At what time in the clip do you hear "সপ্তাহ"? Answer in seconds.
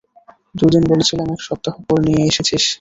1.47-1.73